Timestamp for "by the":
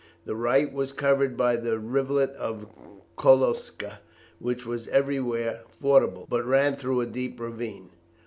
1.37-1.77